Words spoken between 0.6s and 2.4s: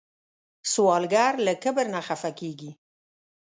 سوالګر له کبر نه خفه